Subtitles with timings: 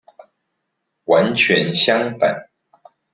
[1.03, 2.49] 完全相反！